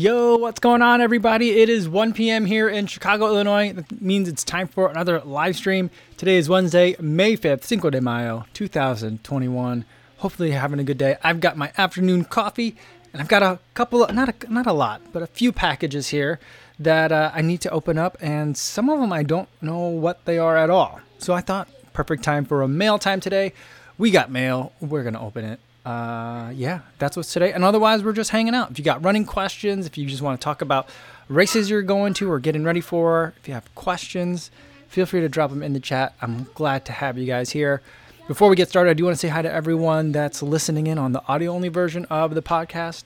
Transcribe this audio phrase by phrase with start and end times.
[0.00, 1.60] Yo, what's going on, everybody?
[1.60, 2.46] It is 1 p.m.
[2.46, 3.72] here in Chicago, Illinois.
[3.72, 5.90] That means it's time for another live stream.
[6.16, 9.84] Today is Wednesday, May 5th, Cinco de Mayo, 2021.
[10.18, 11.16] Hopefully, you're having a good day.
[11.24, 12.76] I've got my afternoon coffee,
[13.12, 16.10] and I've got a couple, of, not a, not a lot, but a few packages
[16.10, 16.38] here
[16.78, 20.26] that uh, I need to open up, and some of them I don't know what
[20.26, 21.00] they are at all.
[21.18, 23.52] So I thought, perfect time for a mail time today.
[23.98, 24.70] We got mail.
[24.80, 25.58] We're gonna open it
[25.88, 27.50] uh, yeah, that's what's today.
[27.50, 28.70] And otherwise, we're just hanging out.
[28.70, 30.90] If you got running questions, if you just want to talk about
[31.28, 34.50] races you're going to or getting ready for, if you have questions,
[34.88, 36.14] feel free to drop them in the chat.
[36.20, 37.80] I'm glad to have you guys here.
[38.26, 40.98] Before we get started, I do want to say hi to everyone that's listening in
[40.98, 43.04] on the audio only version of the podcast.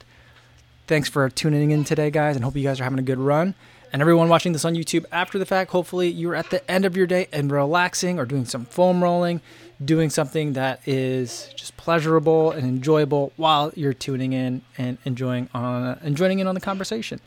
[0.89, 3.55] Thanks for tuning in today, guys, and hope you guys are having a good run.
[3.93, 6.97] And everyone watching this on YouTube after the fact, hopefully you're at the end of
[6.97, 9.41] your day and relaxing or doing some foam rolling,
[9.85, 15.99] doing something that is just pleasurable and enjoyable while you're tuning in and enjoying on
[16.03, 17.21] and joining in on the conversation.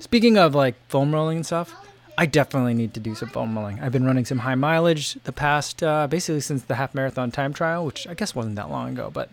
[0.00, 1.74] Speaking of like foam rolling and stuff,
[2.18, 3.80] I definitely need to do some foam rolling.
[3.80, 7.52] I've been running some high mileage the past uh, basically since the half marathon time
[7.52, 9.30] trial, which I guess wasn't that long ago, but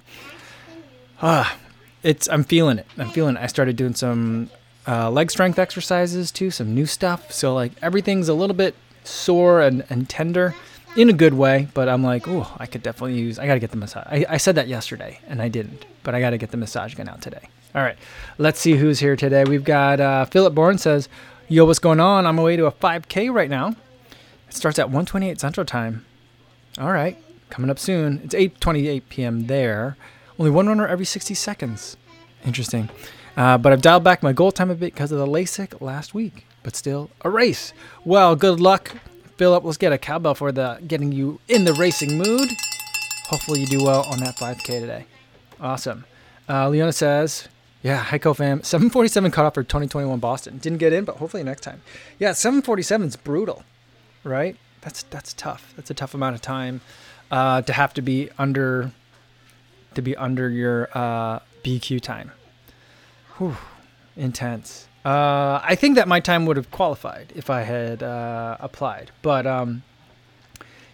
[1.22, 1.58] ah, uh,
[2.04, 2.88] it's I'm feeling it.
[2.98, 3.42] I'm feeling it.
[3.42, 4.50] I started doing some
[4.88, 7.32] uh, leg strength exercises too, some new stuff.
[7.32, 10.56] So like everything's a little bit sore and, and tender
[10.96, 13.40] in a good way, but I'm like, oh, I could definitely use.
[13.40, 14.06] I got to get the massage.
[14.08, 16.96] I, I said that yesterday, and I didn't, but I got to get the massage
[16.96, 17.50] gun out today.
[17.76, 17.98] All right,
[18.38, 19.44] let's see who's here today.
[19.44, 21.08] We've got uh, Philip Bourne says,
[21.48, 22.26] "Yo, what's going on?
[22.26, 23.76] I'm away to a 5K right now.
[24.48, 26.06] It starts at 1:28 Central Time.
[26.80, 27.18] All right,
[27.50, 28.22] coming up soon.
[28.24, 29.48] It's 8:28 p.m.
[29.48, 29.98] there.
[30.40, 31.98] Only one runner every 60 seconds.
[32.46, 32.90] Interesting.
[33.38, 36.14] Uh, but I've dialed back my goal time a bit because of the LASIK last
[36.14, 36.46] week.
[36.64, 37.74] But still, a race.
[38.04, 38.96] Well, good luck
[39.40, 42.50] Philip, let's get a cowbell for the getting you in the racing mood.
[43.28, 45.06] Hopefully you do well on that 5K today.
[45.62, 46.04] Awesome.
[46.50, 47.48] Uh, Leona says,
[47.82, 48.62] yeah, hi fam.
[48.62, 50.58] 747 cut off for 2021 Boston.
[50.58, 51.82] Didn't get in, but hopefully next time.
[52.20, 53.64] Yeah, 747 is brutal,
[54.26, 54.58] right?
[54.82, 55.72] That's that's tough.
[55.78, 56.82] That's a tough amount of time
[57.32, 58.92] uh, to have to be under
[59.96, 62.34] to be under your uh, BQ time.
[63.38, 63.56] Whew,
[64.18, 64.89] intense.
[65.06, 69.48] Uh, I think that my time would have qualified if I had uh, applied, but
[69.48, 69.84] um,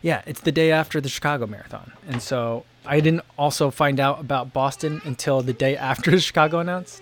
[0.02, 4.20] yeah, it's the day after the Chicago Marathon, and so I didn't also find out
[4.20, 7.02] about Boston until the day after the Chicago announced.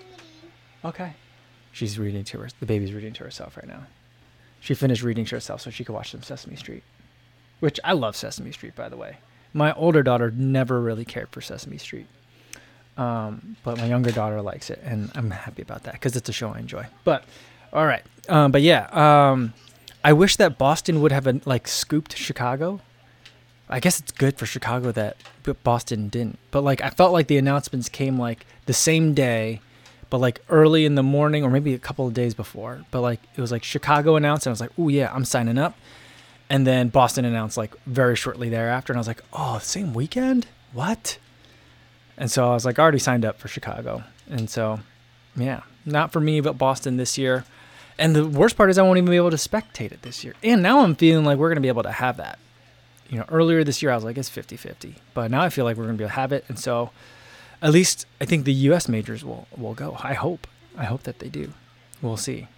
[0.82, 1.12] Okay,
[1.72, 2.48] she's reading to her.
[2.58, 3.86] The baby's reading to herself right now.
[4.60, 6.84] She finished reading to herself so she could watch some Sesame Street,
[7.60, 9.18] which I love Sesame Street, by the way.
[9.52, 12.06] My older daughter never really cared for Sesame Street.
[12.96, 16.32] Um, but my younger daughter likes it, and I'm happy about that because it's a
[16.32, 16.86] show I enjoy.
[17.02, 17.24] But
[17.72, 19.52] all right, um, but yeah, um,
[20.04, 22.80] I wish that Boston would have like scooped Chicago.
[23.68, 25.16] I guess it's good for Chicago that
[25.64, 26.38] Boston didn't.
[26.50, 29.60] But like I felt like the announcements came like the same day,
[30.10, 32.84] but like early in the morning or maybe a couple of days before.
[32.90, 35.58] But like it was like Chicago announced, and I was like, oh yeah, I'm signing
[35.58, 35.76] up.
[36.50, 40.46] And then Boston announced like very shortly thereafter, and I was like, oh, same weekend?
[40.72, 41.18] What?
[42.16, 44.04] And so I was like, I already signed up for Chicago.
[44.28, 44.80] And so,
[45.36, 47.44] yeah, not for me, but Boston this year.
[47.98, 50.34] And the worst part is I won't even be able to spectate it this year.
[50.42, 52.38] And now I'm feeling like we're going to be able to have that.
[53.08, 54.96] You know, earlier this year I was like, it's 50 50.
[55.12, 56.44] But now I feel like we're going to be able to have it.
[56.48, 56.90] And so
[57.62, 58.88] at least I think the U.S.
[58.88, 59.96] majors will, will go.
[60.02, 60.46] I hope.
[60.76, 61.52] I hope that they do.
[62.02, 62.48] We'll see.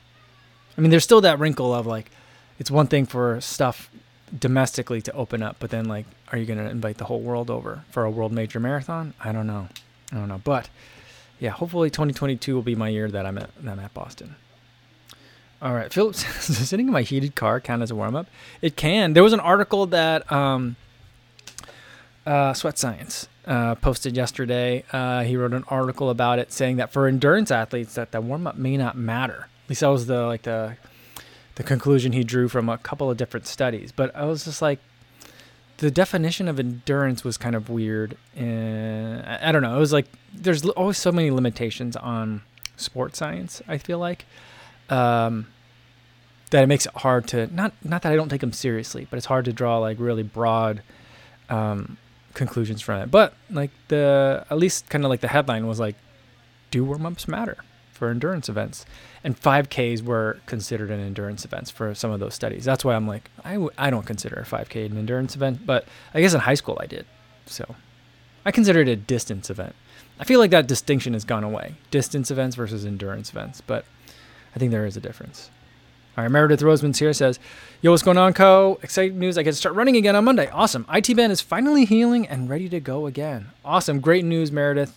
[0.76, 2.10] I mean, there's still that wrinkle of like,
[2.58, 3.90] it's one thing for stuff
[4.36, 7.50] domestically to open up, but then like, are you going to invite the whole world
[7.50, 9.14] over for a world major marathon?
[9.22, 9.68] I don't know.
[10.12, 10.68] I don't know, but
[11.38, 14.36] yeah, hopefully 2022 will be my year that I'm at that I'm at Boston.
[15.60, 18.26] All right, Phillips sitting in my heated car count as a warm up.
[18.62, 19.14] It can.
[19.14, 20.76] There was an article that um,
[22.26, 24.84] uh, Sweat Science uh, posted yesterday.
[24.92, 28.46] Uh, he wrote an article about it, saying that for endurance athletes, that the warm
[28.46, 29.48] up may not matter.
[29.64, 30.76] At least that was the like the
[31.56, 33.92] the conclusion he drew from a couple of different studies.
[33.92, 34.78] But I was just like,
[35.78, 38.16] the definition of endurance was kind of weird.
[38.34, 39.76] And I don't know.
[39.76, 42.42] It was like there's always so many limitations on
[42.76, 43.60] sports science.
[43.66, 44.24] I feel like
[44.88, 45.46] um,
[46.50, 49.16] that it makes it hard to not not that I don't take them seriously, but
[49.16, 50.82] it's hard to draw like really broad
[51.50, 51.98] um,
[52.34, 53.10] conclusions from it.
[53.10, 55.96] But like the at least kind of like the headline was like,
[56.70, 57.58] do warm ups matter?
[57.96, 58.86] For endurance events.
[59.24, 62.64] And 5Ks were considered an endurance events for some of those studies.
[62.64, 65.86] That's why I'm like, I w- I don't consider a 5K an endurance event, but
[66.14, 67.06] I guess in high school I did.
[67.46, 67.74] So
[68.44, 69.74] I consider it a distance event.
[70.20, 73.84] I feel like that distinction has gone away distance events versus endurance events, but
[74.54, 75.50] I think there is a difference.
[76.16, 77.38] All right, Meredith Roseman's here says,
[77.82, 78.78] Yo, what's going on, Co?
[78.82, 79.36] Exciting news.
[79.36, 80.48] I get to start running again on Monday.
[80.48, 80.86] Awesome.
[80.90, 83.48] IT band is finally healing and ready to go again.
[83.62, 84.00] Awesome.
[84.00, 84.96] Great news, Meredith.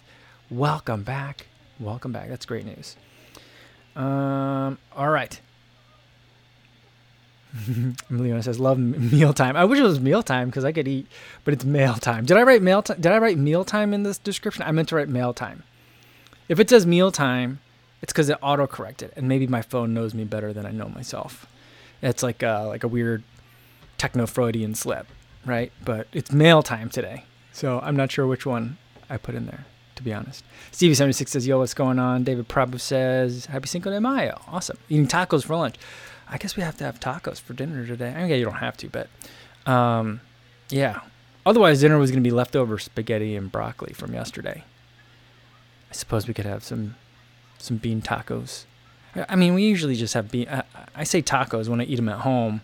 [0.50, 1.48] Welcome back.
[1.80, 2.30] Welcome back.
[2.30, 2.98] That's great news.
[3.96, 5.40] Um, all right.
[8.10, 11.08] Leona says, "Love mealtime." I wish it was mealtime because I could eat,
[11.44, 12.26] but it's mail time.
[12.26, 13.00] Did I write mail time?
[13.00, 14.64] Did I write mealtime in this description?
[14.64, 15.64] I meant to write mail time.
[16.48, 17.60] If it says mealtime,
[18.02, 20.90] it's because it auto corrected, and maybe my phone knows me better than I know
[20.90, 21.48] myself.
[22.02, 23.24] It's like a, like a weird
[23.98, 25.08] techno Freudian slip,
[25.46, 25.72] right?
[25.84, 28.78] But it's mail time today, so I'm not sure which one
[29.10, 29.66] I put in there.
[30.00, 34.00] To be honest, Stevie76 says, "Yo, what's going on?" David Prabhu says, "Happy Cinco de
[34.00, 34.78] Mayo." Awesome.
[34.88, 35.76] Eating tacos for lunch.
[36.30, 38.14] I guess we have to have tacos for dinner today.
[38.16, 39.10] I mean, yeah, you don't have to, but
[39.70, 40.22] um,
[40.70, 41.02] yeah.
[41.46, 44.64] Otherwise, dinner was going to be leftover spaghetti and broccoli from yesterday.
[45.92, 46.96] I suppose we could have some
[47.58, 48.64] some bean tacos.
[49.28, 50.48] I mean, we usually just have bean.
[50.48, 50.64] I,
[50.96, 52.62] I say tacos when I eat them at home.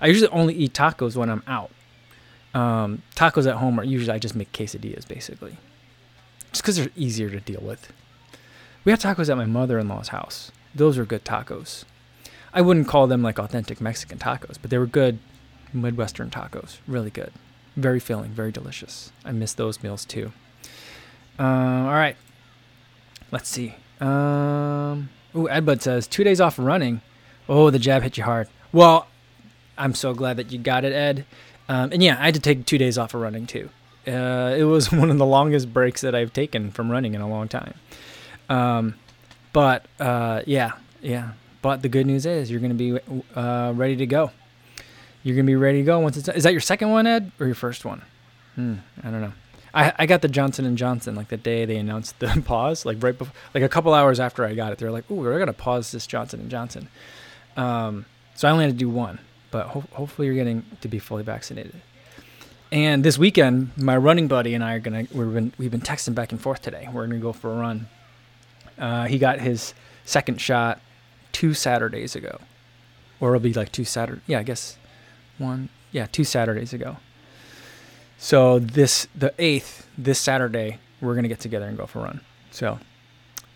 [0.00, 1.72] I usually only eat tacos when I'm out.
[2.54, 5.56] Um, tacos at home are usually I just make quesadillas basically,
[6.56, 7.92] just because they're easier to deal with.
[8.84, 10.50] We had tacos at my mother-in-law's house.
[10.74, 11.84] Those were good tacos.
[12.54, 15.18] I wouldn't call them like authentic Mexican tacos, but they were good
[15.74, 16.78] Midwestern tacos.
[16.86, 17.30] Really good.
[17.76, 19.12] Very filling, very delicious.
[19.22, 20.32] I miss those meals too.
[21.38, 22.16] Uh, all right.
[23.30, 23.74] Let's see.
[24.00, 27.02] Um, ooh, Edbud says two days off running.
[27.50, 28.48] Oh, the jab hit you hard.
[28.72, 29.08] Well,
[29.76, 31.26] I'm so glad that you got it, Ed.
[31.68, 33.68] Um, and yeah, I had to take two days off of running too.
[34.06, 37.28] Uh, it was one of the longest breaks that I've taken from running in a
[37.28, 37.74] long time.
[38.48, 38.94] Um,
[39.52, 40.72] but uh, yeah,
[41.02, 41.32] yeah,
[41.62, 44.30] but the good news is you're going to be uh, ready to go.
[45.22, 46.28] You're going to be ready to go once it's.
[46.28, 48.02] Is that your second one, Ed, or your first one?
[48.54, 49.32] Hmm, I don't know.
[49.74, 53.02] I, I got the Johnson and Johnson like the day they announced the pause, like
[53.02, 54.78] right before, like a couple hours after I got it.
[54.78, 56.88] They're like, "Ooh, we're gonna pause this Johnson and Johnson."
[57.56, 59.18] Um, so I only had to do one,
[59.50, 61.74] but ho- hopefully you're getting to be fully vaccinated.
[62.72, 66.14] And this weekend, my running buddy and I are gonna we've been we've been texting
[66.14, 66.88] back and forth today.
[66.92, 67.88] We're gonna go for a run.
[68.78, 69.72] Uh, he got his
[70.04, 70.80] second shot
[71.32, 72.38] two Saturdays ago,
[73.20, 74.20] or it'll be like two Saturday.
[74.26, 74.78] Yeah, I guess
[75.38, 75.68] one.
[75.92, 76.96] Yeah, two Saturdays ago.
[78.18, 82.20] So this the eighth this Saturday we're gonna get together and go for a run.
[82.50, 82.80] So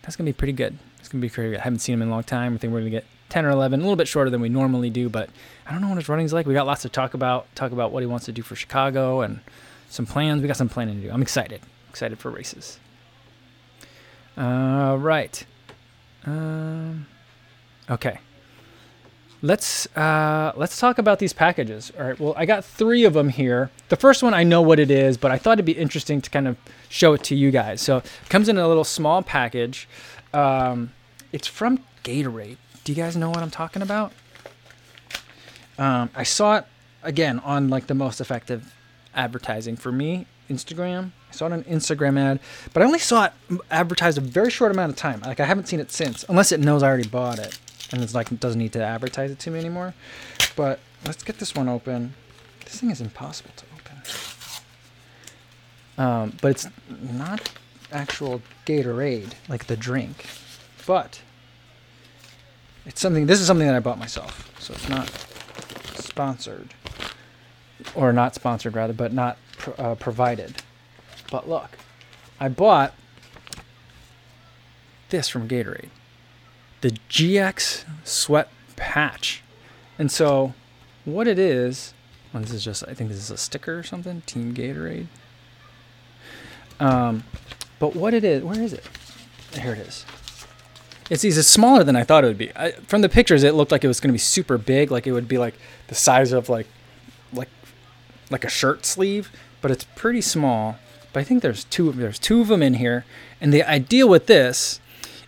[0.03, 0.79] that's gonna be pretty good.
[1.01, 1.61] It's gonna be pretty good.
[1.61, 2.55] I haven't seen him in a long time.
[2.55, 4.91] I think we're gonna get ten or eleven, a little bit shorter than we normally
[4.91, 5.31] do, but
[5.67, 6.47] I don't know what his running's like.
[6.47, 7.47] We got lots to talk about.
[7.55, 9.41] Talk about what he wants to do for Chicago and
[9.89, 10.43] some plans.
[10.43, 11.13] We got some planning to do.
[11.13, 11.61] I'm excited.
[11.89, 12.79] Excited for races.
[14.37, 15.45] All right.
[16.27, 17.07] Um,
[17.91, 18.19] Okay.
[19.43, 21.91] Let's uh, let's talk about these packages.
[21.99, 22.21] All right.
[22.21, 23.71] Well, I got three of them here.
[23.89, 26.29] The first one I know what it is, but I thought it'd be interesting to
[26.31, 26.59] kind of
[26.91, 27.81] show it to you guys.
[27.81, 29.89] So it comes in a little small package.
[30.35, 30.93] Um,
[31.33, 32.59] it's from Gatorade.
[32.91, 34.11] You guys know what I'm talking about?
[35.79, 36.65] Um, I saw it
[37.05, 38.75] again on like the most effective
[39.15, 41.13] advertising for me, Instagram.
[41.31, 42.41] I saw it on Instagram ad,
[42.73, 43.33] but I only saw it
[43.71, 45.21] advertised a very short amount of time.
[45.21, 47.61] Like I haven't seen it since, unless it knows I already bought it
[47.93, 49.95] and it's like it doesn't need to advertise it to me anymore.
[50.57, 52.15] But let's get this one open.
[52.65, 54.03] This thing is impossible to open.
[55.97, 57.53] Um, but it's not
[57.93, 60.27] actual Gatorade, like the drink,
[60.89, 61.21] but
[62.87, 63.27] it's something.
[63.27, 65.09] This is something that I bought myself, so it's not
[65.95, 66.75] sponsored,
[67.95, 70.63] or not sponsored rather, but not pro- uh, provided.
[71.31, 71.79] But look,
[72.39, 72.95] I bought
[75.11, 75.91] this from Gatorade
[76.81, 79.43] the GX Sweat Patch.
[79.99, 80.55] And so,
[81.05, 81.95] what it is,
[82.33, 85.07] well, this is just, I think this is a sticker or something, Team Gatorade.
[86.79, 87.25] Um,
[87.79, 88.85] but what it is, where is it?
[89.61, 90.07] Here it is.
[91.11, 92.53] It's, it's smaller than I thought it would be.
[92.57, 95.07] I, from the pictures, it looked like it was going to be super big, like
[95.07, 95.55] it would be like
[95.89, 96.69] the size of like,
[97.33, 97.49] like,
[98.31, 99.31] like a shirt sleeve.
[99.61, 100.79] But it's pretty small.
[101.13, 101.93] But I think there's two.
[101.93, 103.05] There's two of them in here.
[103.41, 104.81] And the idea with this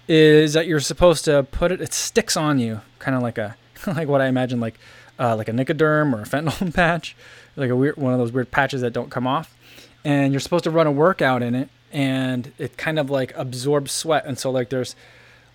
[0.08, 1.80] is that you're supposed to put it.
[1.80, 4.78] It sticks on you, kind of like a like what I imagine like
[5.18, 7.16] uh, like a Nicoderm or a fentanyl patch,
[7.56, 9.56] like a weird one of those weird patches that don't come off.
[10.04, 13.92] And you're supposed to run a workout in it, and it kind of like absorbs
[13.92, 14.96] sweat, and so like there's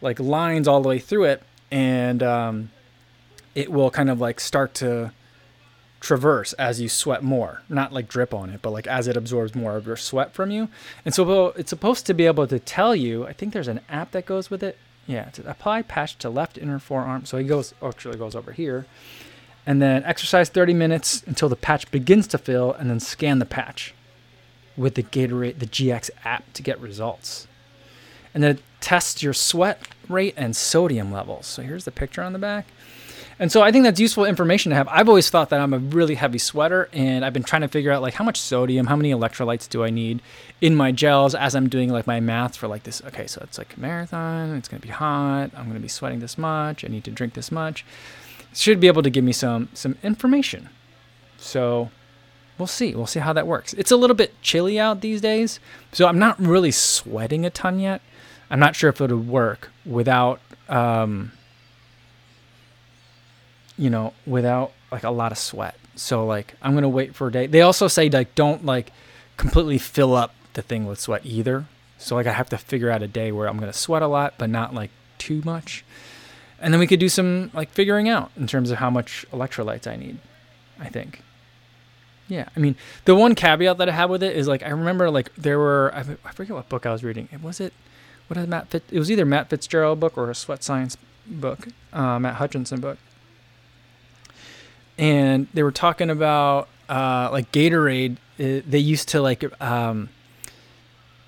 [0.02, 2.72] like lines all the way through it, and um,
[3.56, 5.12] it will kind of like start to
[6.00, 7.62] traverse as you sweat more.
[7.70, 10.52] Not like drip on it but like as it absorbs more of your sweat from
[10.52, 10.70] you.
[11.06, 14.12] And so it's supposed to be able to tell you i think there's an app
[14.12, 14.78] that goes with it.
[15.06, 17.26] Yeah to apply patch to left inner forearm.
[17.26, 18.86] So he goes actually goes over here.
[19.66, 23.46] And then exercise 30 minutes until the patch begins to fill and then scan the
[23.46, 23.94] patch
[24.78, 27.47] with the gatorade the gx app to get results
[28.38, 32.34] and then it tests your sweat rate and sodium levels so here's the picture on
[32.34, 32.68] the back
[33.40, 34.88] And so I think that's useful information to have.
[34.88, 37.92] I've always thought that I'm a really heavy sweater, and I've been trying to figure
[37.92, 40.22] out like how much sodium, how many electrolytes do I need
[40.60, 43.02] in my gels as I'm doing like my math for like this.
[43.06, 44.56] Okay, so it's like a marathon.
[44.58, 45.52] It's gonna be hot.
[45.56, 46.84] I'm gonna be sweating this much.
[46.84, 47.86] I need to drink this much.
[48.56, 50.70] should be able to give me some some information.
[51.38, 51.92] So
[52.58, 52.96] we'll see.
[52.96, 53.74] We'll see how that works.
[53.74, 55.60] It's a little bit chilly out these days,
[55.92, 58.02] so I'm not really sweating a ton yet.
[58.50, 60.40] I'm not sure if it would work without.
[60.70, 61.32] Um,
[63.78, 65.78] you know, without like a lot of sweat.
[65.96, 67.48] So like I'm gonna wait for a day.
[67.48, 68.92] They also say like don't like
[69.38, 71.66] completely fill up the thing with sweat either.
[71.98, 74.36] So like I have to figure out a day where I'm gonna sweat a lot,
[74.38, 75.86] but not like too much.
[76.60, 79.88] And then we could do some like figuring out in terms of how much electrolytes
[79.88, 80.18] I need.
[80.80, 81.22] I think.
[82.28, 82.76] Yeah, I mean
[83.06, 85.92] the one caveat that I have with it is like I remember like there were
[85.94, 87.30] I, I forget what book I was reading.
[87.32, 87.74] It was it
[88.28, 88.74] what is Matt?
[88.74, 92.98] It was either Matt Fitzgerald book or a Sweat Science book, uh, Matt Hutchinson book
[94.98, 98.18] and they were talking about uh, like Gatorade.
[98.38, 100.10] It, uh, they used to like um,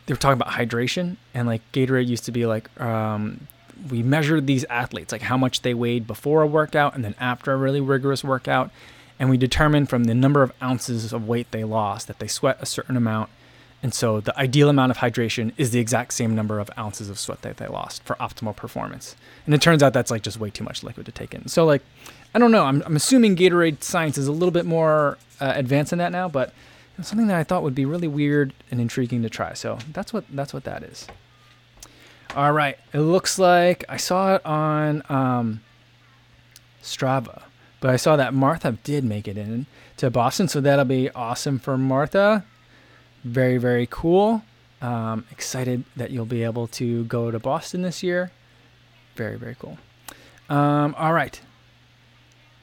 [0.05, 3.47] they were talking about hydration, and like Gatorade used to be like um,
[3.89, 7.51] we measured these athletes like how much they weighed before a workout and then after
[7.51, 8.71] a really rigorous workout,
[9.19, 12.57] and we determined from the number of ounces of weight they lost that they sweat
[12.59, 13.29] a certain amount.
[13.81, 17.17] And so the ideal amount of hydration is the exact same number of ounces of
[17.17, 19.15] sweat that they lost for optimal performance.
[19.45, 21.47] And it turns out that's like just way too much liquid to take in.
[21.47, 21.81] So like
[22.33, 22.65] I don't know.
[22.65, 26.27] I'm, I'm assuming Gatorade science is a little bit more uh, advanced than that now,
[26.27, 26.53] but
[27.01, 29.53] something that I thought would be really weird and intriguing to try.
[29.53, 31.07] So that's what that's what that is.
[32.35, 32.77] All right.
[32.93, 35.61] It looks like I saw it on um,
[36.83, 37.43] Strava,
[37.79, 39.65] but I saw that Martha did make it in
[39.97, 42.45] to Boston, so that'll be awesome for Martha.
[43.23, 44.43] Very very cool.
[44.81, 48.31] Um, excited that you'll be able to go to Boston this year.
[49.15, 49.77] Very very cool.
[50.49, 51.39] Um, all right.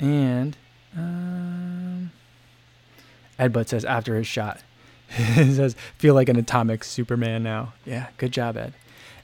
[0.00, 0.56] And
[0.96, 2.10] um,
[3.38, 4.60] Ed Butt says after his shot,
[5.08, 7.74] he says feel like an atomic Superman now.
[7.84, 8.74] Yeah, good job, Ed.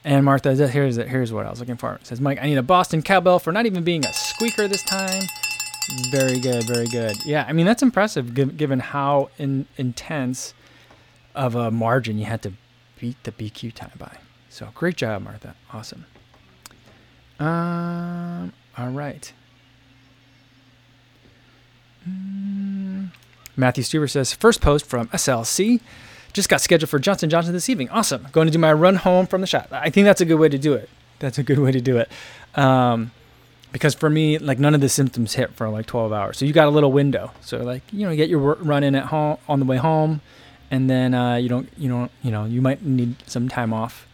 [0.05, 1.95] And Martha, here's here's what I was looking for.
[1.95, 4.83] It says Mike, I need a Boston cowbell for not even being a squeaker this
[4.83, 5.23] time.
[6.11, 7.15] Very good, very good.
[7.25, 10.53] Yeah, I mean that's impressive given how in, intense
[11.35, 12.53] of a margin you had to
[12.99, 14.17] beat the BQ time by.
[14.49, 15.55] So great job, Martha.
[15.71, 16.05] Awesome.
[17.39, 18.53] Um.
[18.77, 19.33] All right.
[22.07, 23.09] Mm.
[23.55, 25.79] Matthew Stuber says, first post from SLC.
[26.33, 27.89] Just got scheduled for Johnson Johnson this evening.
[27.89, 28.27] Awesome.
[28.31, 29.67] Going to do my run home from the shot.
[29.71, 30.89] I think that's a good way to do it.
[31.19, 32.09] That's a good way to do it.
[32.55, 33.11] Um,
[33.71, 36.37] because for me, like none of the symptoms hit for like 12 hours.
[36.37, 37.31] So you got a little window.
[37.41, 40.21] So like, you know, get your run in at home on the way home.
[40.73, 44.07] And then uh, you don't, you don't, you know, you might need some time off.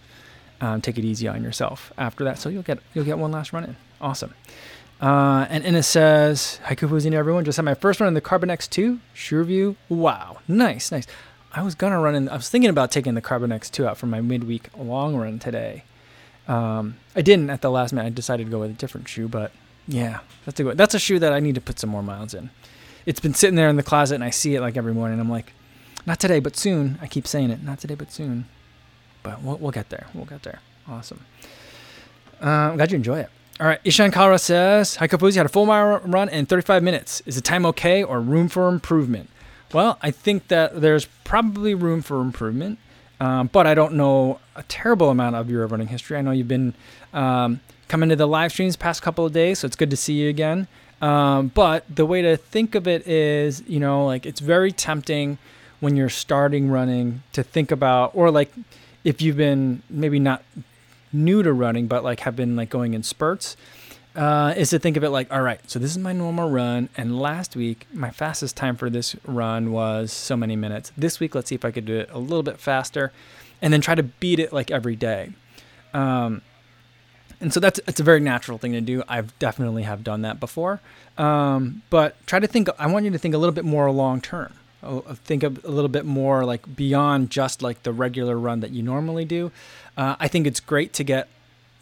[0.60, 2.38] Um, take it easy on yourself after that.
[2.38, 3.78] So you'll get, you'll get one last run in.
[4.01, 4.34] Awesome.
[5.00, 7.46] Uh, and Innes says, Hi Kufuzine everyone.
[7.46, 9.00] Just had my first run in the Carbon X2.
[9.13, 9.78] Sure view.
[9.88, 10.39] Wow.
[10.50, 11.08] Nice, nice.
[11.54, 14.08] I was to run in, I was thinking about taking the Carbon X2 out for
[14.08, 15.86] my midweek long run today.
[16.50, 18.08] Um, I didn't at the last minute.
[18.08, 19.54] I decided to go with a different shoe, but
[19.88, 22.34] yeah, that's a good, that's a shoe that I need to put some more miles
[22.34, 22.50] in.
[23.06, 25.22] It's been sitting there in the closet and I see it like every morning.
[25.22, 25.54] I'm like,
[26.06, 26.98] not today, but soon.
[27.01, 28.46] I keep saying it, not today, but soon.
[29.24, 30.08] But we'll, we'll get there.
[30.13, 30.60] We'll get there.
[30.88, 31.25] Awesome.
[32.41, 33.29] Uh, I'm glad you enjoy it.
[33.60, 37.22] All right, Ishan Kara says, Hi Kofuzi, had a full mile run in 35 minutes.
[37.25, 39.29] Is the time okay or room for improvement?
[39.74, 42.79] Well, I think that there's probably room for improvement,
[43.20, 46.18] um, but I don't know a terrible amount of your running history.
[46.18, 46.74] I know you've been
[47.13, 50.13] um, coming to the live streams past couple of days, so it's good to see
[50.13, 50.68] you again.
[51.01, 55.38] Um, but the way to think of it is, you know, like it's very tempting
[55.80, 58.52] when you're starting running to think about, or like
[59.04, 60.44] if you've been maybe not
[61.12, 63.56] new to running, but like have been like going in spurts,
[64.16, 66.90] uh, is to think of it like, all right, so this is my normal run,
[66.98, 70.92] and last week my fastest time for this run was so many minutes.
[70.98, 73.12] This week, let's see if I could do it a little bit faster,
[73.62, 75.32] and then try to beat it like every day.
[75.94, 76.42] Um,
[77.42, 79.04] and so that's it's a very natural thing to do.
[79.08, 80.82] I've definitely have done that before,
[81.18, 82.68] um, but try to think.
[82.78, 84.54] I want you to think a little bit more long term.
[85.26, 88.82] Think of a little bit more like beyond just like the regular run that you
[88.82, 89.52] normally do.
[89.98, 91.28] Uh, I think it's great to get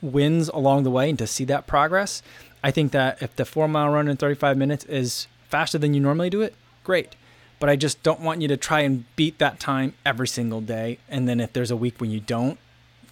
[0.01, 2.22] wins along the way and to see that progress.
[2.63, 6.00] I think that if the four mile run in 35 minutes is faster than you
[6.00, 7.16] normally do it, great.
[7.60, 11.00] But I just don't want you to try and beat that time every single day.
[11.10, 12.60] And then if there's a week when you don't,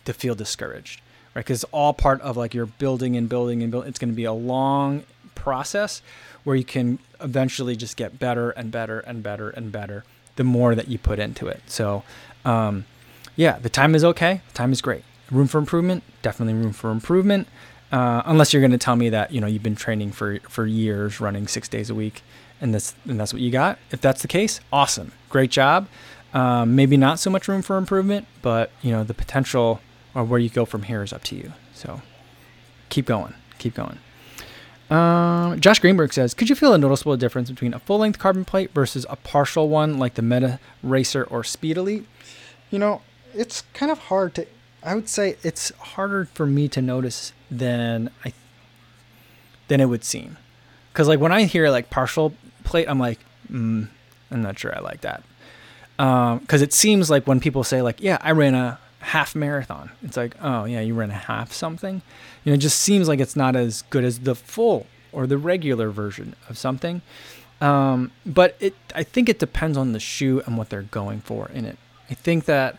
[0.05, 1.01] to feel discouraged,
[1.33, 1.43] right?
[1.43, 3.89] Because it's all part of like you're building and building and building.
[3.89, 5.03] It's going to be a long
[5.35, 6.01] process
[6.43, 10.03] where you can eventually just get better and better and better and better
[10.35, 11.61] the more that you put into it.
[11.67, 12.03] So,
[12.43, 12.85] um,
[13.35, 14.41] yeah, the time is okay.
[14.47, 15.03] The time is great.
[15.31, 17.47] Room for improvement, definitely room for improvement.
[17.91, 20.65] Uh, unless you're going to tell me that you know you've been training for for
[20.65, 22.23] years, running six days a week,
[22.59, 23.79] and that's and that's what you got.
[23.91, 25.87] If that's the case, awesome, great job.
[26.33, 29.81] Um, maybe not so much room for improvement, but you know the potential
[30.13, 31.53] or where you go from here is up to you.
[31.73, 32.01] So
[32.89, 33.99] keep going, keep going.
[34.89, 38.71] Um, Josh Greenberg says, could you feel a noticeable difference between a full-length carbon plate
[38.71, 42.05] versus a partial one like the Meta Racer or Speed Elite?
[42.69, 43.01] You know,
[43.33, 44.47] it's kind of hard to.
[44.83, 48.33] I would say it's harder for me to notice than I
[49.67, 50.37] than it would seem.
[50.93, 53.19] Because like when I hear like partial plate, I'm like,
[53.51, 53.87] mm,
[54.29, 55.23] I'm not sure I like that.
[55.97, 59.35] Um because um, it seems like when people say like, yeah, I ran a half
[59.35, 62.01] marathon, it's like, oh yeah, you ran a half something.
[62.43, 65.37] You know, it just seems like it's not as good as the full or the
[65.37, 67.01] regular version of something.
[67.61, 71.49] Um, but it, I think it depends on the shoe and what they're going for
[71.53, 71.77] in it.
[72.09, 72.77] I think that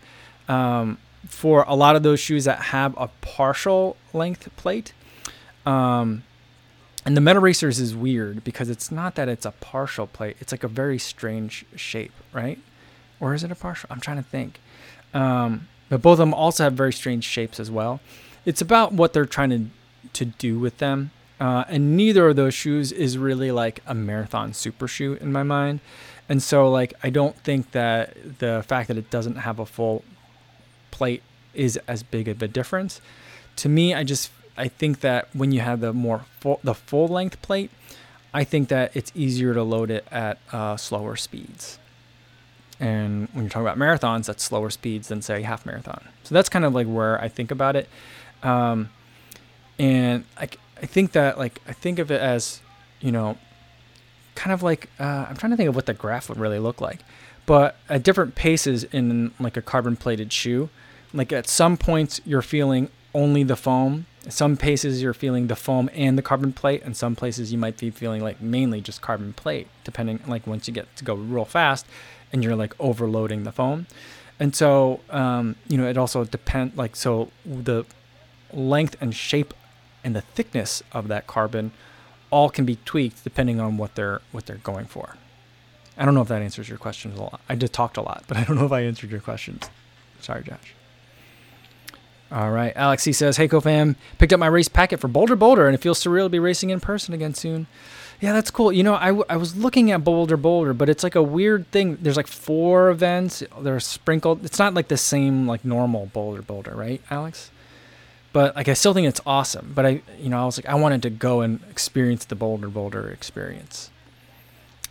[0.49, 4.93] um, for a lot of those shoes that have a partial length plate,
[5.65, 6.25] um,
[7.05, 10.53] and the Meta Racers is weird because it's not that it's a partial plate; it's
[10.53, 12.59] like a very strange shape, right?
[13.21, 13.89] Or is it a partial?
[13.93, 14.61] I'm trying to think.
[15.15, 18.01] Um, but both of them also have very strange shapes as well.
[18.45, 19.67] It's about what they're trying to
[20.13, 21.11] to do with them.
[21.39, 25.43] Uh, and neither of those shoes is really like a marathon super shoe in my
[25.43, 25.81] mind.
[26.29, 30.03] And so like I don't think that the fact that it doesn't have a full
[30.91, 31.23] plate
[31.55, 33.01] is as big of a difference.
[33.57, 37.09] To me, I just I think that when you have the more full, the full
[37.09, 37.71] length plate,
[38.33, 41.79] I think that it's easier to load it at uh, slower speeds.
[42.79, 46.05] And when you're talking about marathons, that's slower speeds than say half marathon.
[46.25, 47.89] So that's kind of like where I think about it.
[48.43, 48.91] Um,
[49.79, 50.49] and I,
[50.83, 52.61] I think that like I think of it as,
[53.01, 53.39] you know,
[54.35, 56.81] kind of like uh, I'm trying to think of what the graph would really look
[56.81, 57.01] like,
[57.47, 60.69] but at different paces in like a carbon plated shoe,
[61.15, 64.07] like at some points you're feeling only the foam.
[64.29, 67.79] Some paces you're feeling the foam and the carbon plate, and some places you might
[67.79, 71.45] be feeling like mainly just carbon plate, depending like once you get to go real
[71.45, 71.87] fast
[72.33, 73.87] and you're like overloading the foam.
[74.39, 77.85] And so, um, you know, it also depends, like, so the
[78.53, 79.55] length and shape
[80.05, 81.73] and the thickness of that carbon
[82.31, 85.17] all can be tweaked depending on what they're what they're going for.
[85.97, 87.41] I don't know if that answers your questions a lot.
[87.49, 89.71] I just talked a lot, but I don't know if I answered your questions.
[90.21, 90.75] Sorry, Josh.
[92.31, 95.67] All right, Alex he says, "Hey, CoFam, picked up my race packet for Boulder Boulder,
[95.67, 97.69] and it feels surreal to be racing in person again soon.
[98.21, 98.73] Yeah, that's cool.
[98.73, 101.71] You know, I, w- I was looking at Boulder Boulder, but it's like a weird
[101.71, 101.99] thing.
[102.01, 103.43] There's like four events.
[103.61, 104.45] They're sprinkled.
[104.45, 107.51] It's not like the same like normal Boulder Boulder, right, Alex?
[108.33, 109.73] But like I still think it's awesome.
[109.75, 112.69] But I, you know, I was like I wanted to go and experience the Boulder
[112.69, 113.91] Boulder experience.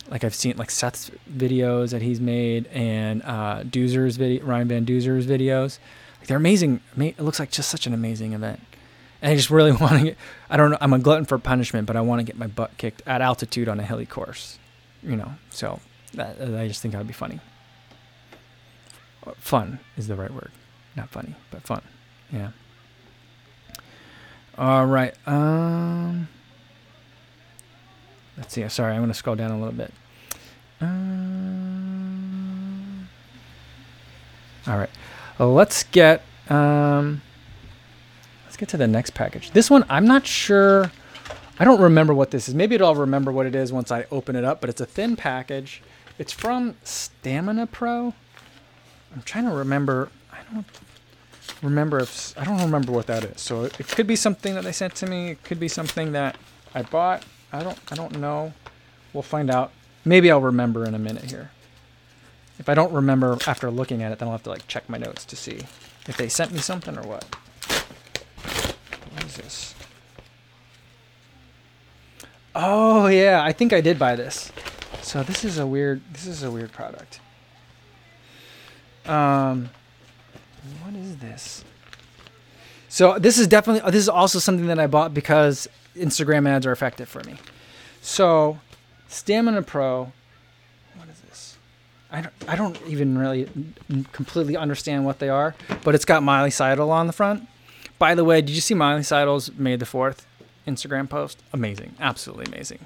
[0.08, 4.84] Like I've seen like Seth's videos that he's made and uh, Duzer's video, Ryan Van
[4.84, 5.78] Duzer's videos.
[6.20, 6.80] Like they're amazing.
[6.96, 8.60] It looks like just such an amazing event
[9.22, 10.16] and I just really want to get.
[10.50, 10.78] I don't know.
[10.80, 13.68] I'm a glutton for punishment, but I want to get my butt kicked at altitude
[13.68, 14.58] on a hilly course.
[15.02, 15.80] You know, so
[16.14, 17.40] that, I just think that would be funny.
[19.38, 20.52] Fun is the right word,
[20.94, 21.82] not funny, but fun.
[22.32, 22.50] Yeah.
[24.56, 25.14] All right.
[25.26, 26.28] Um.
[28.36, 28.68] Let's see.
[28.68, 29.92] Sorry, I'm to scroll down a little bit.
[30.80, 31.48] Um,
[34.66, 34.90] all right.
[35.38, 36.22] Let's get.
[36.50, 37.22] Um,
[38.56, 39.50] Let's get to the next package.
[39.50, 40.90] This one, I'm not sure.
[41.58, 42.54] I don't remember what this is.
[42.54, 45.14] Maybe I'll remember what it is once I open it up, but it's a thin
[45.14, 45.82] package.
[46.18, 48.14] It's from Stamina Pro.
[49.14, 50.08] I'm trying to remember.
[50.32, 50.64] I don't
[51.60, 53.42] remember if I don't remember what that is.
[53.42, 55.32] So it could be something that they sent to me.
[55.32, 56.38] It could be something that
[56.74, 57.26] I bought.
[57.52, 58.54] I don't I don't know.
[59.12, 59.70] We'll find out.
[60.06, 61.50] Maybe I'll remember in a minute here.
[62.58, 64.96] If I don't remember after looking at it, then I'll have to like check my
[64.96, 65.60] notes to see
[66.08, 67.36] if they sent me something or what
[69.36, 69.74] this?
[72.54, 74.50] Oh yeah, I think I did buy this.
[75.02, 76.00] So this is a weird.
[76.12, 77.20] This is a weird product.
[79.04, 79.68] Um,
[80.82, 81.64] what is this?
[82.88, 83.88] So this is definitely.
[83.90, 87.36] This is also something that I bought because Instagram ads are effective for me.
[88.00, 88.58] So,
[89.08, 90.12] Stamina Pro.
[90.96, 91.58] What is this?
[92.10, 92.34] I don't.
[92.48, 93.48] I don't even really
[94.12, 97.46] completely understand what they are, but it's got Molly Seidel on the front.
[97.98, 100.26] By the way, did you see Miley Cyrus May the Fourth
[100.66, 101.42] Instagram post?
[101.52, 102.80] Amazing, absolutely amazing.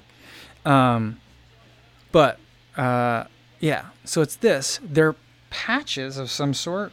[0.65, 1.19] Um,
[2.11, 2.39] but
[2.77, 3.25] uh,
[3.59, 4.79] yeah, so it's this.
[4.83, 5.15] They're
[5.49, 6.91] patches of some sort,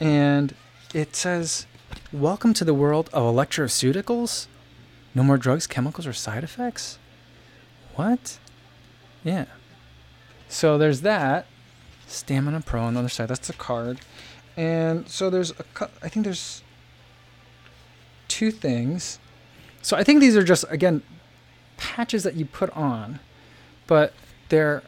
[0.00, 0.54] and
[0.92, 1.66] it says,
[2.12, 4.46] "Welcome to the world of electroceuticals.
[5.14, 6.98] No more drugs, chemicals, or side effects."
[7.94, 8.38] What?
[9.22, 9.46] Yeah.
[10.48, 11.46] So there's that.
[12.06, 13.28] Stamina Pro on the other side.
[13.28, 14.00] That's the card.
[14.56, 15.64] And so there's a,
[16.02, 16.62] I think there's
[18.40, 19.18] two things.
[19.82, 21.02] so I think these are just again
[21.76, 23.20] patches that you put on,
[23.86, 24.14] but
[24.48, 24.82] they're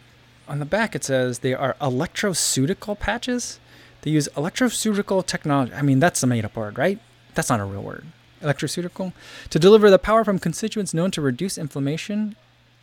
[0.49, 0.95] on the back.
[0.95, 3.61] It says they are electroceutical patches.
[4.01, 5.75] They use electroceutical technology.
[5.75, 6.99] I mean, that's a made up word, right?
[7.35, 8.07] That's not a real word.
[8.41, 9.13] Electroceutical
[9.51, 12.37] to deliver the power from constituents known to reduce inflammation.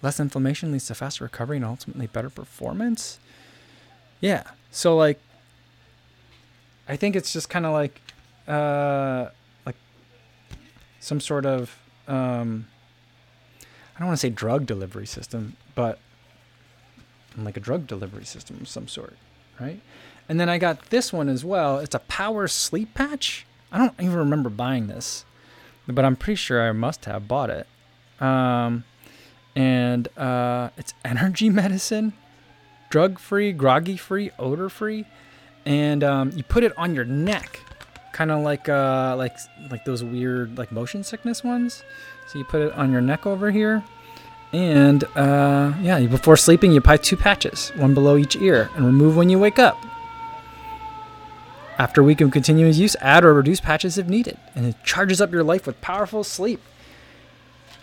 [0.03, 3.19] Less inflammation leads to faster recovery and ultimately better performance.
[4.21, 4.43] Yeah.
[4.69, 5.19] So like,
[6.87, 7.99] I think it's just kind of like,
[8.47, 9.29] uh,
[10.99, 12.67] some sort of um,
[13.95, 15.99] I don't want to say drug delivery system, but
[17.37, 19.17] like a drug delivery system of some sort,
[19.59, 19.81] right?
[20.27, 21.79] And then I got this one as well.
[21.79, 23.45] It's a power sleep patch.
[23.71, 25.25] I don't even remember buying this,
[25.87, 27.67] but I'm pretty sure I must have bought it.
[28.21, 28.83] Um,
[29.55, 32.13] and uh, it's energy medicine,
[32.89, 35.05] drug free, groggy free, odor free,
[35.65, 37.59] and um, you put it on your neck
[38.11, 39.37] kind of like uh like
[39.69, 41.83] like those weird like motion sickness ones.
[42.27, 43.83] So you put it on your neck over here,
[44.53, 49.15] and uh, yeah, before sleeping you apply two patches, one below each ear, and remove
[49.15, 49.77] when you wake up.
[51.77, 55.21] After a week of continuous use, add or reduce patches if needed, and it charges
[55.21, 56.61] up your life with powerful sleep.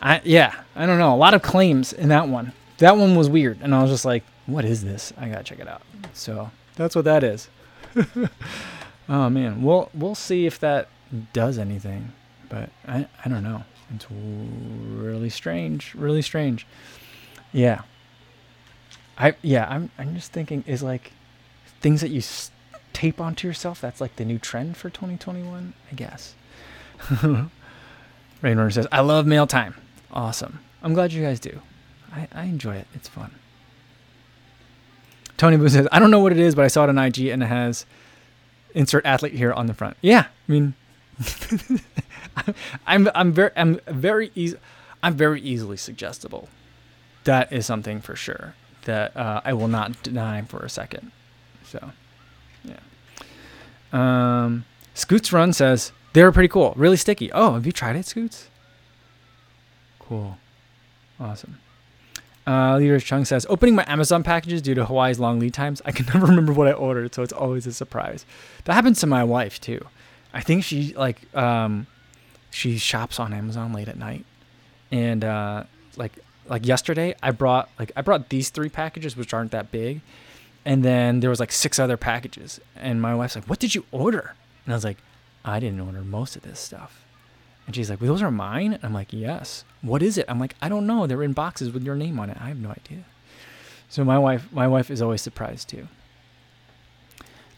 [0.00, 2.52] I yeah, I don't know, a lot of claims in that one.
[2.78, 5.12] That one was weird, and I was just like, "What is this?
[5.16, 7.48] I gotta check it out." So that's what that is.
[9.08, 10.88] Oh man, we'll we'll see if that
[11.32, 12.12] does anything,
[12.48, 13.64] but I I don't know.
[13.94, 16.66] It's really strange, really strange.
[17.52, 17.82] Yeah.
[19.16, 21.12] I yeah, I'm I'm just thinking is like
[21.80, 22.50] things that you s-
[22.92, 23.80] tape onto yourself.
[23.80, 26.34] That's like the new trend for 2021, I guess.
[28.42, 29.74] Rainwater says, "I love mail time.
[30.12, 30.58] Awesome.
[30.82, 31.60] I'm glad you guys do.
[32.12, 32.88] I I enjoy it.
[32.94, 33.30] It's fun."
[35.36, 37.26] Tony Boo says, "I don't know what it is, but I saw it on IG
[37.28, 37.86] and it has."
[38.76, 39.96] Insert athlete here on the front.
[40.00, 40.74] Yeah, I mean,
[42.86, 44.56] I'm I'm very I'm very easy.
[45.02, 46.48] I'm very easily suggestible.
[47.24, 51.10] That is something for sure that uh, I will not deny for a second.
[51.64, 51.90] So,
[52.64, 52.78] yeah.
[53.92, 57.32] Um, Scoots Run says they were pretty cool, really sticky.
[57.32, 58.48] Oh, have you tried it, Scoots?
[59.98, 60.38] Cool,
[61.18, 61.58] awesome.
[62.46, 65.90] Uh, Leader Chung says, opening my Amazon packages due to Hawaii's long lead times, I
[65.90, 68.24] can never remember what I ordered, so it's always a surprise.
[68.64, 69.84] That happens to my wife too.
[70.32, 71.86] I think she like um,
[72.50, 74.24] she shops on Amazon late at night,
[74.92, 75.64] and uh,
[75.96, 76.12] like
[76.46, 80.02] like yesterday, I brought like I brought these three packages, which aren't that big,
[80.64, 83.84] and then there was like six other packages, and my wife's like, "What did you
[83.90, 84.98] order?" And I was like,
[85.44, 87.05] "I didn't order most of this stuff."
[87.66, 88.74] And she's like, well, those are mine?
[88.74, 89.64] And I'm like, yes.
[89.82, 90.24] What is it?
[90.28, 91.06] I'm like, I don't know.
[91.06, 92.36] They're in boxes with your name on it.
[92.40, 93.04] I have no idea.
[93.88, 95.88] So my wife, my wife is always surprised too.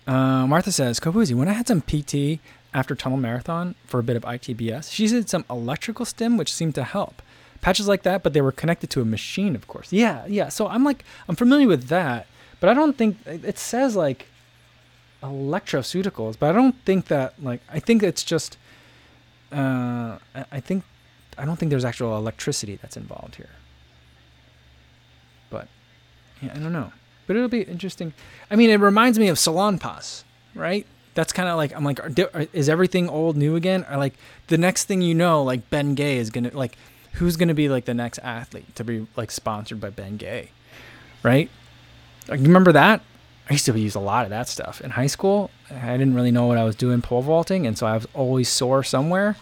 [0.07, 2.41] Uh, Martha says, Kofuzi, when I had some PT
[2.73, 6.75] after tunnel marathon for a bit of ITBS, she did some electrical stim, which seemed
[6.77, 7.21] to help.
[7.61, 9.93] Patches like that, but they were connected to a machine, of course.
[9.93, 10.49] Yeah, yeah.
[10.49, 12.27] So I'm like, I'm familiar with that,
[12.61, 14.29] but I don't think it says like
[15.23, 18.57] electroceuticals, but I don't think that like, I think it's just
[19.53, 20.19] uh,
[20.53, 20.85] I think
[21.37, 23.51] I don't think there's actual electricity that's involved here.
[25.51, 25.69] But
[26.43, 26.93] yeah, I don't know.
[27.27, 28.13] But it'll be interesting.
[28.51, 30.87] I mean, it reminds me of Salonpas, right?
[31.15, 32.01] That's kind of like I'm like,
[32.53, 33.85] is everything old new again?
[33.91, 34.15] Or like
[34.49, 36.77] the next thing you know, like Bengay is gonna like,
[37.15, 40.49] who's gonna be like the next athlete to be like sponsored by Bengay,
[41.23, 41.51] right?
[42.29, 43.03] Like, remember that?
[43.49, 45.51] I used to use a lot of that stuff in high school.
[45.71, 48.49] I didn't really know what I was doing pole vaulting, and so I was always
[48.49, 49.37] sore somewhere.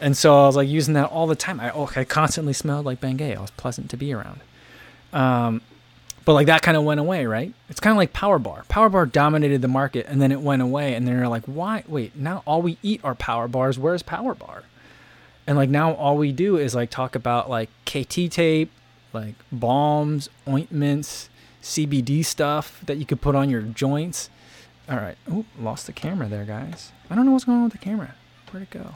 [0.00, 1.60] And so I was like using that all the time.
[1.60, 3.36] I, oh, I constantly smelled like Bengay.
[3.36, 4.40] I was pleasant to be around.
[5.12, 5.62] Um,
[6.26, 7.54] but like that kind of went away, right?
[7.70, 8.64] It's kind of like Power Bar.
[8.68, 10.94] Power Bar dominated the market, and then it went away.
[10.94, 11.84] And then you're like, why?
[11.86, 13.78] Wait, now all we eat are Power Bars.
[13.78, 14.64] Where's Power Bar?
[15.46, 18.70] And like now all we do is like talk about like KT tape,
[19.14, 21.30] like balms, ointments
[21.64, 24.28] CBD stuff that you could put on your joints.
[24.88, 25.16] All right.
[25.32, 26.92] Oop, lost the camera there, guys.
[27.08, 28.14] I don't know what's going on with the camera.
[28.50, 28.94] Where'd it go?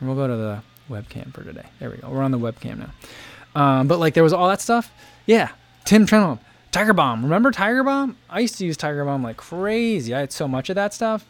[0.00, 1.66] we'll go to the webcam for today.
[1.78, 2.08] There we go.
[2.08, 3.60] We're on the webcam now.
[3.60, 4.90] Um, but like there was all that stuff.
[5.26, 5.50] Yeah.
[5.84, 6.38] Tim Trenholm.
[6.72, 7.22] Tiger Balm.
[7.22, 8.16] Remember Tiger Balm?
[8.28, 10.14] I used to use Tiger Balm like crazy.
[10.14, 11.26] I had so much of that stuff.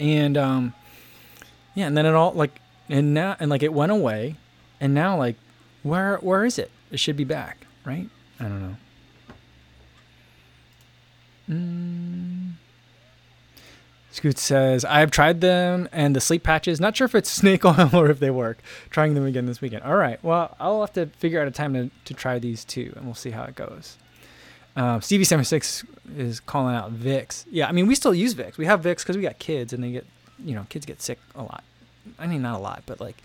[0.00, 0.74] And um
[1.74, 4.36] yeah, and then it all like and now and like it went away.
[4.80, 5.36] And now like
[5.82, 6.70] where where is it?
[6.90, 8.08] It should be back, right?
[8.40, 8.76] I don't know.
[11.48, 12.52] Mm.
[14.10, 16.80] Scoot says, I have tried them and the sleep patches.
[16.80, 18.58] Not sure if it's snake oil or if they work.
[18.90, 19.84] Trying them again this weekend.
[19.84, 20.22] All right.
[20.24, 23.14] Well, I'll have to figure out a time to, to try these too, and we'll
[23.14, 23.96] see how it goes.
[24.76, 25.84] Uh, Stevie76
[26.16, 27.44] is calling out Vicks.
[27.50, 28.56] Yeah, I mean, we still use Vicks.
[28.56, 30.06] We have Vicks because we got kids and they get,
[30.44, 31.64] you know, kids get sick a lot.
[32.18, 33.16] I mean, not a lot, but like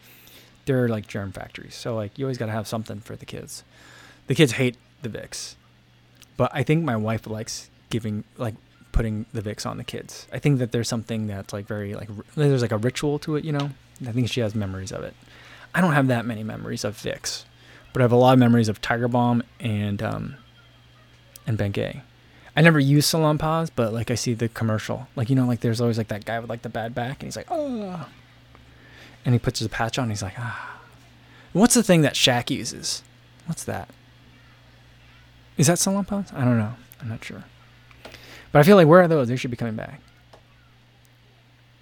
[0.66, 1.76] they're like germ factories.
[1.76, 3.64] So like you always got to have something for the kids.
[4.28, 5.56] The kids hate the Vicks,
[6.38, 8.56] but I think my wife likes giving like
[8.92, 10.28] putting the Vicks on the kids.
[10.34, 13.46] I think that there's something that's like very like there's like a ritual to it,
[13.46, 13.70] you know.
[14.08, 15.14] I think she has memories of it.
[15.76, 17.46] I don't have that many memories of Vicks,
[17.94, 20.38] but I have a lot of memories of Tiger Balm and um
[21.46, 22.02] and Bengay.
[22.56, 25.60] I never use used Salonpas, but like I see the commercial, like you know, like
[25.60, 28.08] there's always like that guy with like the bad back, and he's like, oh,
[29.24, 30.80] and he puts his patch on, and he's like, ah.
[31.52, 33.04] What's the thing that Shaq uses?
[33.46, 33.90] What's that?
[35.56, 36.34] Is that Salon Salonpas?
[36.34, 36.74] I don't know.
[37.00, 37.44] I'm not sure.
[38.54, 39.28] But I feel like where are those?
[39.28, 40.00] They should be coming back.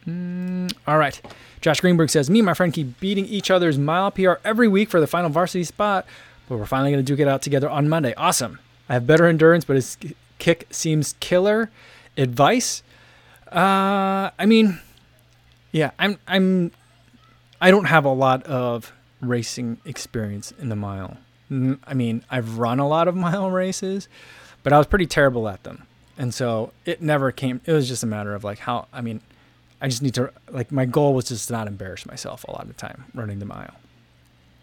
[0.07, 1.21] Mm, all right.
[1.60, 4.89] Josh Greenberg says, Me and my friend keep beating each other's mile PR every week
[4.89, 6.05] for the final varsity spot,
[6.49, 8.13] but we're finally going to duke it out together on Monday.
[8.15, 8.57] Awesome.
[8.89, 9.97] I have better endurance, but his
[10.39, 11.69] kick seems killer.
[12.17, 12.84] Advice?
[13.51, 14.79] Uh, I mean,
[15.73, 16.71] yeah, I'm, I'm,
[17.60, 21.17] I don't have a lot of racing experience in the mile.
[21.49, 24.07] I mean, I've run a lot of mile races,
[24.63, 25.86] but I was pretty terrible at them.
[26.17, 29.21] And so it never came, it was just a matter of like how, I mean,
[29.82, 32.62] I just need to, like, my goal was just to not embarrass myself a lot
[32.62, 33.74] of the time running the mile.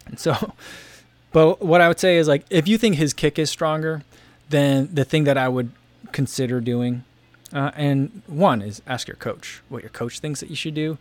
[0.06, 0.54] And so,
[1.32, 4.04] but what I would say is like, if you think his kick is stronger,
[4.48, 5.72] then the thing that I would
[6.12, 7.04] consider doing,
[7.52, 10.98] uh, and one is ask your coach what your coach thinks that you should do.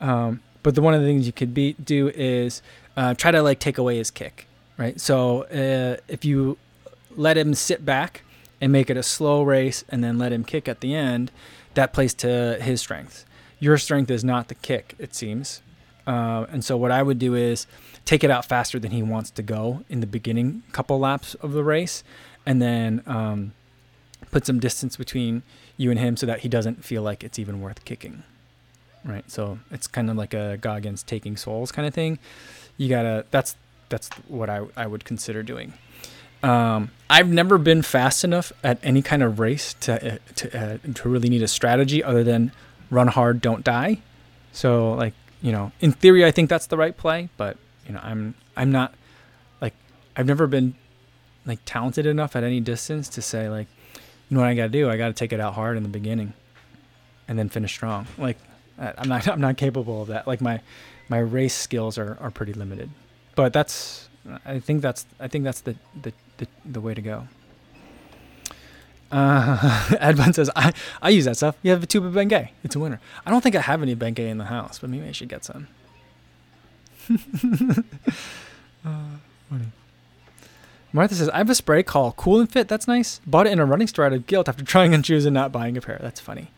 [0.00, 2.62] Um, but the one of the things you could be do is
[2.96, 5.00] uh, try to like take away his kick, right?
[5.00, 6.58] So uh, if you
[7.16, 8.22] let him sit back
[8.60, 11.30] and make it a slow race and then let him kick at the end,
[11.74, 13.24] that plays to his strength.
[13.58, 15.62] Your strength is not the kick, it seems.
[16.06, 17.66] Uh, and so what I would do is
[18.04, 21.52] take it out faster than he wants to go in the beginning couple laps of
[21.52, 22.02] the race,
[22.46, 23.52] and then um,
[24.30, 25.42] put some distance between
[25.76, 28.22] you and him so that he doesn't feel like it's even worth kicking.
[29.04, 29.30] Right.
[29.30, 32.18] So it's kind of like a Goggins taking souls kind of thing.
[32.76, 33.24] You gotta.
[33.30, 33.56] That's
[33.88, 35.72] that's what I I would consider doing.
[36.42, 40.78] Um, I've never been fast enough at any kind of race to uh, to uh,
[40.94, 42.52] to really need a strategy other than
[42.90, 43.98] run hard, don't die.
[44.52, 48.00] So like you know, in theory, I think that's the right play, but you know,
[48.02, 48.94] I'm I'm not
[49.60, 49.74] like
[50.16, 50.74] I've never been
[51.46, 53.66] like talented enough at any distance to say like,
[54.28, 54.88] you know what I got to do?
[54.88, 56.34] I got to take it out hard in the beginning,
[57.26, 58.06] and then finish strong.
[58.18, 58.38] Like
[58.78, 60.26] I'm not I'm not capable of that.
[60.26, 60.60] Like my
[61.08, 62.90] my race skills are are pretty limited,
[63.34, 64.09] but that's
[64.44, 67.28] I think that's I think that's the the the, the way to go.
[69.10, 69.56] Uh,
[70.00, 71.56] Advan says, I, I use that stuff.
[71.62, 72.50] You have a tube of Bengay.
[72.62, 73.00] It's a winner.
[73.26, 75.44] I don't think I have any Bengay in the house, but maybe I should get
[75.44, 75.66] some.
[78.84, 79.16] uh,
[79.48, 79.66] funny.
[80.92, 82.68] Martha says, I have a spray called Cool and Fit.
[82.68, 83.20] That's nice.
[83.26, 85.50] Bought it in a running store out of guilt after trying on shoes and not
[85.52, 85.98] buying a pair.
[86.00, 86.50] That's funny.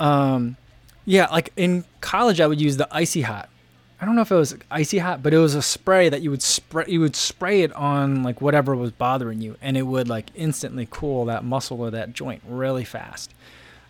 [0.00, 0.56] Um,
[1.04, 3.48] yeah, like in college, I would use the Icy Hot
[4.00, 6.30] I don't know if it was icy hot, but it was a spray that you
[6.30, 10.08] would spray you would spray it on like whatever was bothering you and it would
[10.08, 13.34] like instantly cool that muscle or that joint really fast.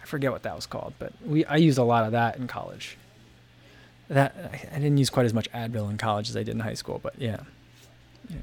[0.03, 2.47] I forget what that was called, but we I used a lot of that in
[2.47, 2.97] college.
[4.09, 4.35] That
[4.73, 6.99] I didn't use quite as much Advil in college as I did in high school,
[7.03, 7.41] but yeah.
[8.31, 8.37] Yeah.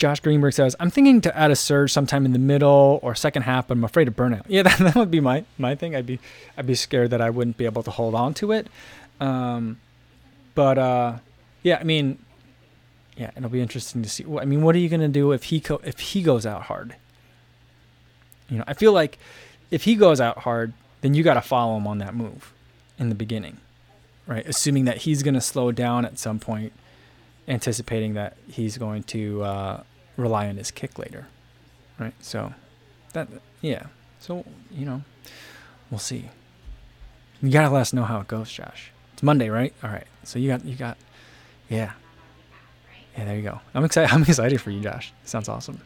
[0.00, 3.42] Josh Greenberg says, I'm thinking to add a surge sometime in the middle or second
[3.42, 4.44] half, but I'm afraid of burnout.
[4.48, 5.94] Yeah, that, that would be my, my thing.
[5.94, 6.18] I'd be
[6.56, 8.66] I'd be scared that I wouldn't be able to hold on to it.
[9.20, 9.78] Um,
[10.54, 11.18] but uh,
[11.62, 12.18] yeah, I mean,
[13.16, 14.24] yeah, it'll be interesting to see.
[14.40, 16.96] I mean, what are you gonna do if he co- if he goes out hard?
[18.48, 19.18] You know, I feel like
[19.70, 22.52] if he goes out hard, then you got to follow him on that move
[22.98, 23.58] in the beginning,
[24.26, 24.44] right?
[24.46, 26.72] Assuming that he's gonna slow down at some point,
[27.46, 29.82] anticipating that he's going to uh,
[30.16, 31.28] rely on his kick later,
[31.98, 32.14] right?
[32.20, 32.54] So
[33.12, 33.28] that
[33.60, 33.86] yeah,
[34.18, 35.02] so you know,
[35.90, 36.30] we'll see.
[37.42, 38.90] You gotta let us know how it goes, Josh.
[39.20, 39.74] It's Monday, right?
[39.84, 40.06] All right.
[40.24, 40.96] So you got you got
[41.68, 41.92] yeah.
[43.18, 43.60] Yeah, there you go.
[43.74, 44.10] I'm excited.
[44.14, 45.12] I'm excited for you, Josh.
[45.24, 45.82] Sounds awesome.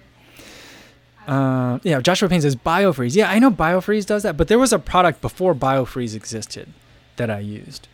[1.26, 3.16] Uh, yeah, Joshua Payne says BioFreeze.
[3.16, 6.68] Yeah, I know BioFreeze does that, but there was a product before BioFreeze existed
[7.16, 7.88] that I used.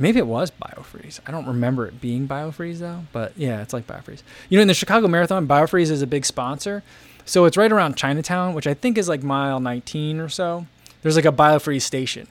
[0.00, 1.20] Maybe it was BioFreeze.
[1.28, 4.24] I don't remember it being BioFreeze though, but yeah, it's like BioFreeze.
[4.48, 6.82] You know, in the Chicago Marathon, BioFreeze is a big sponsor.
[7.24, 10.66] So it's right around Chinatown, which I think is like mile 19 or so.
[11.02, 12.26] There's like a BioFreeze station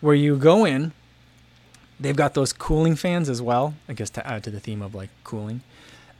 [0.00, 0.92] where you go in
[1.98, 4.94] They've got those cooling fans as well, I guess to add to the theme of
[4.94, 5.62] like cooling,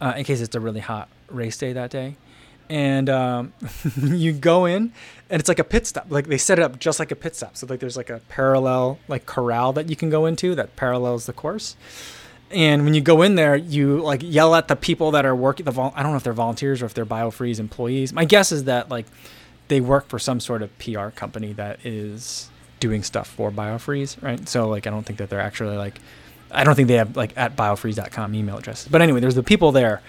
[0.01, 2.17] uh, in case it's a really hot race day that day.
[2.69, 3.53] And um,
[4.03, 4.93] you go in,
[5.31, 6.07] and it's like a pit stop.
[6.09, 7.57] Like they set it up just like a pit stop.
[7.57, 11.27] So like there's like a parallel like corral that you can go into that parallels
[11.27, 11.77] the course.
[12.51, 15.65] And when you go in there, you like yell at the people that are working.
[15.65, 18.13] The vol- I don't know if they're volunteers or if they're BioFreeze employees.
[18.13, 19.07] My guess is that like
[19.69, 22.49] they work for some sort of PR company that is
[22.81, 24.49] doing stuff for biofreeze, right?
[24.49, 26.01] So like I don't think that they're actually like
[26.51, 28.89] I don't think they have like at biofreeze.com email addresses.
[28.89, 30.03] But anyway, there's the people there,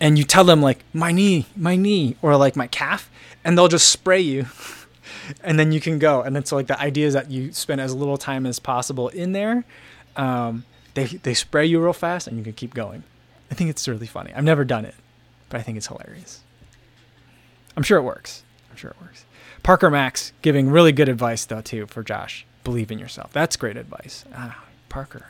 [0.00, 3.10] and you tell them like my knee, my knee, or like my calf,
[3.44, 4.46] and they'll just spray you,
[5.42, 6.22] and then you can go.
[6.22, 9.08] And then so like the idea is that you spend as little time as possible
[9.08, 9.64] in there.
[10.16, 13.02] Um, they they spray you real fast, and you can keep going.
[13.50, 14.32] I think it's really funny.
[14.34, 14.94] I've never done it,
[15.48, 16.42] but I think it's hilarious.
[17.76, 18.42] I'm sure it works.
[18.70, 19.24] I'm sure it works.
[19.68, 22.46] Parker Max giving really good advice though too for Josh.
[22.64, 23.34] Believe in yourself.
[23.34, 24.24] That's great advice.
[24.34, 25.26] Ah, Parker.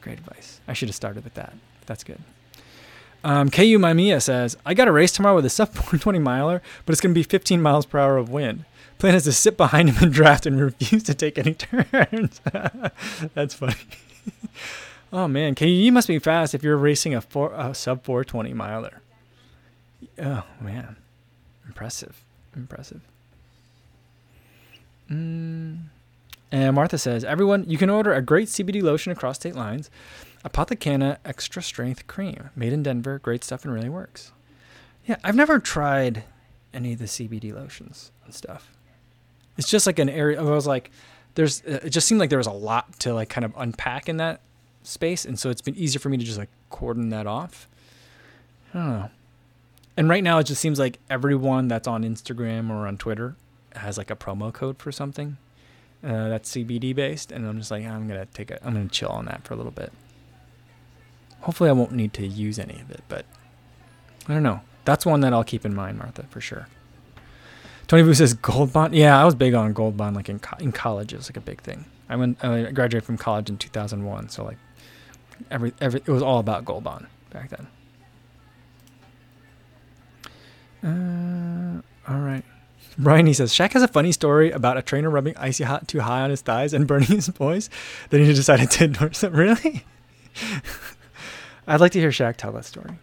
[0.00, 0.58] Great advice.
[0.66, 1.52] I should have started with that.
[1.86, 2.18] That's good.
[3.22, 6.94] Um, KU Mamiya says, I got a race tomorrow with a sub 420 miler, but
[6.94, 8.64] it's going to be 15 miles per hour of wind.
[8.98, 12.40] Plan is to sit behind him and draft and refuse to take any turns.
[13.34, 13.76] That's funny.
[15.12, 18.52] oh man, KU, you must be fast if you're racing a, four, a sub 420
[18.52, 19.00] miler.
[20.20, 20.96] Oh man,
[21.68, 22.20] impressive,
[22.56, 23.00] impressive.
[25.10, 25.78] Mm.
[26.52, 29.90] And Martha says, everyone, you can order a great CBD lotion across state lines.
[30.44, 33.18] Apothecanna Extra Strength Cream, made in Denver.
[33.18, 34.32] Great stuff and really works.
[35.06, 36.24] Yeah, I've never tried
[36.72, 38.70] any of the CBD lotions and stuff.
[39.56, 40.38] It's just like an area.
[40.40, 40.90] I was like,
[41.34, 41.60] there's.
[41.62, 44.40] It just seemed like there was a lot to like kind of unpack in that
[44.82, 47.68] space, and so it's been easier for me to just like cordon that off.
[48.72, 49.10] I don't know.
[49.96, 53.36] And right now, it just seems like everyone that's on Instagram or on Twitter
[53.76, 55.36] has like a promo code for something
[56.02, 59.08] uh, that's CBD based, and I'm just like, I'm gonna take a, I'm gonna chill
[59.08, 59.92] on that for a little bit.
[61.40, 63.24] Hopefully, I won't need to use any of it, but
[64.28, 64.60] I don't know.
[64.84, 66.68] That's one that I'll keep in mind, Martha, for sure.
[67.86, 68.94] Tony Vu says gold bond.
[68.94, 71.12] Yeah, I was big on gold bond, like in co- in college.
[71.12, 71.86] It was like a big thing.
[72.08, 74.58] I went, I graduated from college in 2001, so like
[75.50, 77.66] every every it was all about gold bond back then.
[82.06, 82.44] Uh, all right.
[82.98, 86.00] Brian, he says, Shaq has a funny story about a trainer rubbing icy hot too
[86.00, 87.70] high on his thighs and burning his boys.
[88.10, 89.32] Then he decided to endorse it.
[89.44, 89.84] Really?
[91.66, 92.98] I'd like to hear Shaq tell that story.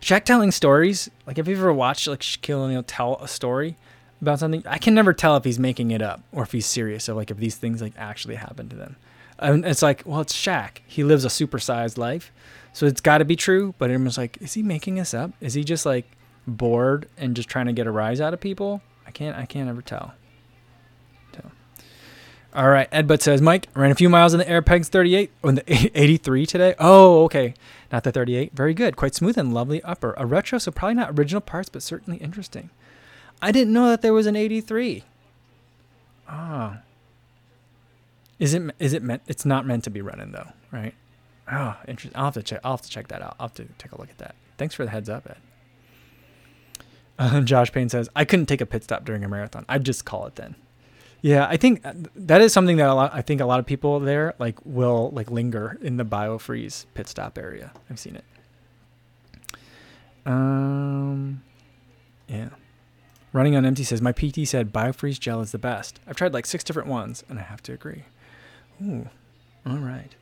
[0.00, 3.76] Shaq telling stories, like have you ever watched like Shaquille O'Neal tell a story
[4.20, 4.62] about something?
[4.66, 7.30] I can never tell if he's making it up or if he's serious or like
[7.30, 8.96] if these things like actually happen to them.
[9.38, 10.78] And it's like, well, it's Shaq.
[10.86, 12.32] He lives a supersized life,
[12.72, 13.74] so it's got to be true.
[13.78, 15.32] But it was like, is he making this up?
[15.40, 16.06] Is he just like
[16.46, 18.82] bored and just trying to get a rise out of people?
[19.06, 20.14] I can't I can't ever tell.
[21.34, 21.50] So.
[22.54, 25.30] All right, Ed Butt says, Mike, ran a few miles in the Air Pegs 38
[25.44, 25.64] on the
[25.98, 26.74] 83 today.
[26.78, 27.54] Oh, okay.
[27.92, 28.52] Not the 38.
[28.52, 28.96] Very good.
[28.96, 30.14] Quite smooth and lovely upper.
[30.16, 32.70] A retro, so probably not original parts, but certainly interesting.
[33.40, 35.04] I didn't know that there was an 83.
[36.28, 36.78] Oh.
[38.38, 40.94] Is it is it meant it's not meant to be running though, right?
[41.48, 42.18] Ah, oh, interesting.
[42.18, 43.36] I'll have to check I'll have to check that out.
[43.38, 44.34] I'll have to take a look at that.
[44.58, 45.38] Thanks for the heads up, Ed.
[47.44, 49.64] Josh Payne says, I couldn't take a pit stop during a marathon.
[49.68, 50.56] I'd just call it then.
[51.22, 53.66] Yeah, I think uh, that is something that a lot, I think a lot of
[53.66, 57.72] people there like will like linger in the biofreeze pit stop area.
[57.90, 58.24] I've seen it.
[60.26, 61.42] Um,
[62.28, 62.50] yeah.
[63.32, 66.00] Running on empty says my PT said biofreeze gel is the best.
[66.06, 68.04] I've tried like six different ones, and I have to agree.
[68.82, 69.08] Ooh,
[69.66, 70.14] all right.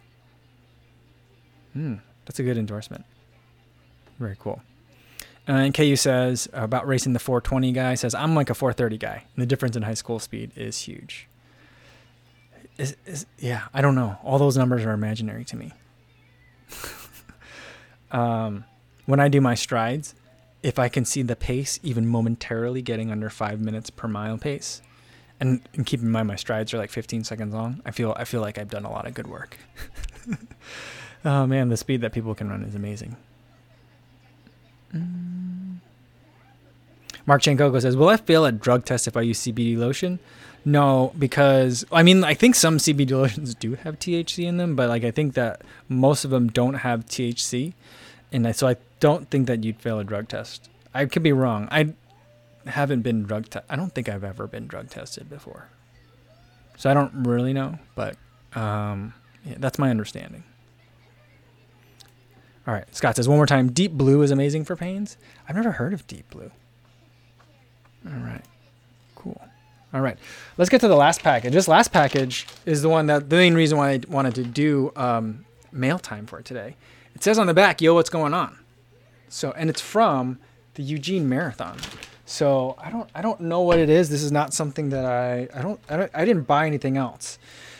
[1.72, 3.04] Hmm, that's a good endorsement.
[4.18, 4.62] Very cool.
[5.46, 9.24] Uh, and KU says about racing the 420 guy says I'm like a 430 guy.
[9.34, 11.28] And the difference in high school speed is huge.
[12.78, 14.16] Is, is yeah, I don't know.
[14.24, 15.72] All those numbers are imaginary to me.
[18.10, 18.64] um,
[19.06, 20.14] when I do my strides,
[20.62, 24.80] if I can see the pace even momentarily getting under five minutes per mile pace,
[25.38, 28.24] and, and keep in mind my strides are like 15 seconds long, I feel I
[28.24, 29.58] feel like I've done a lot of good work.
[31.24, 33.16] oh man, the speed that people can run is amazing.
[34.94, 35.76] Mm.
[37.26, 40.18] Mark Chankoko says, "Will I fail at drug test if I use CBD lotion?"
[40.64, 44.88] No, because I mean I think some CBD lotions do have THC in them, but
[44.88, 47.74] like I think that most of them don't have THC,
[48.32, 50.70] and I, so I don't think that you'd fail a drug test.
[50.94, 51.68] I could be wrong.
[51.70, 51.94] I
[52.66, 55.68] haven't been drug te- I don't think I've ever been drug tested before,
[56.76, 57.78] so I don't really know.
[57.94, 58.16] But
[58.54, 59.12] um,
[59.44, 60.44] yeah, that's my understanding.
[62.66, 63.72] All right, Scott says one more time.
[63.72, 65.16] Deep blue is amazing for pains.
[65.48, 66.50] I've never heard of deep blue.
[68.06, 68.44] All right,
[69.14, 69.40] cool.
[69.92, 70.18] All right,
[70.56, 71.52] let's get to the last package.
[71.52, 74.92] This last package is the one that the main reason why I wanted to do
[74.96, 76.76] um, mail time for today.
[77.14, 78.58] It says on the back, "Yo, what's going on?"
[79.28, 80.38] So, and it's from
[80.74, 81.78] the Eugene Marathon.
[82.26, 84.08] So I don't I don't know what it is.
[84.08, 87.38] This is not something that I I don't I, don't, I didn't buy anything else.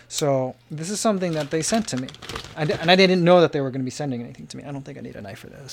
[0.09, 2.09] So this is something that they sent to me,
[2.57, 4.65] And I didn't know that they were going to be sending anything to me.
[4.65, 5.73] I don't think I need a knife for this.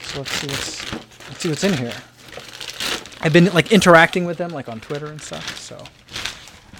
[0.00, 1.94] So let's see what's let's see what's in here.
[3.20, 5.58] I've been like interacting with them like on Twitter and stuff.
[5.58, 5.84] So